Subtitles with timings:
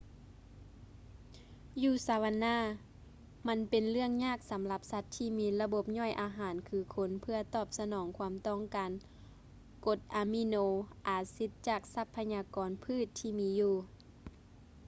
[1.83, 2.55] ຢູ່ savanna
[3.47, 8.91] ມັນເປັນເລື່ອງຍາກສຳລັບສັດທີ່ມີລະບົບຍ່ອຍອາຫານຄືຄົນເພື່ອຕອບສະໜອງຄວາມຕ້ອງການ
[9.85, 10.55] ກົດອະມີໂນ
[11.07, 13.73] ອາຊິດຈາກຊັບພະຍາກອນພືດທີ່ມີຢູ່